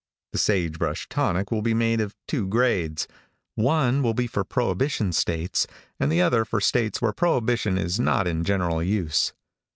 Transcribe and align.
The 0.31 0.39
Sage 0.39 0.79
Brush 0.79 1.07
Tonic 1.09 1.51
will 1.51 1.61
be 1.61 1.75
made 1.75 2.01
of 2.01 2.15
two 2.27 2.47
grades, 2.47 3.07
one 3.53 4.01
will 4.01 4.15
be 4.15 4.25
for 4.25 4.43
prohibition 4.43 5.11
states 5.13 5.67
and 5.99 6.11
the 6.11 6.23
other 6.23 6.43
for 6.43 6.59
states 6.59 7.03
where 7.03 7.13
prohibition 7.13 7.77
is 7.77 7.99
not 7.99 8.25
in 8.25 8.43
general 8.43 8.81
use. 8.81 9.31